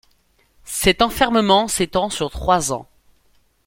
Cet 0.65 1.03
enfermement 1.03 1.67
s'étend 1.67 2.09
sur 2.09 2.31
trois 2.31 2.73
ans. 2.73 2.87